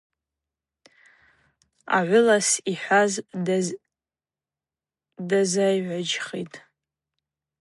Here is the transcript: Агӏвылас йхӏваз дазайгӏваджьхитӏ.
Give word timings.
Агӏвылас 1.97 2.47
йхӏваз 2.71 3.13
дазайгӏваджьхитӏ. 5.29 6.53